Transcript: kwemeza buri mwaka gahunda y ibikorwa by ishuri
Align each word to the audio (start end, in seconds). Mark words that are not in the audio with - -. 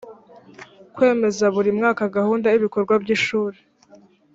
kwemeza 0.95 1.45
buri 1.55 1.69
mwaka 1.77 2.03
gahunda 2.17 2.47
y 2.49 2.57
ibikorwa 2.59 2.93
by 3.03 3.09
ishuri 3.15 3.57